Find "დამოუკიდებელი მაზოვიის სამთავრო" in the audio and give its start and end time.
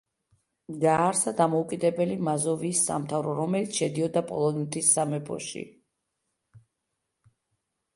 1.41-3.37